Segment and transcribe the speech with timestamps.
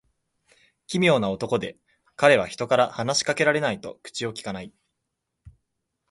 [0.87, 1.77] 奇妙な男で、
[2.15, 4.73] 彼は人から話し掛けられないと口をきかない。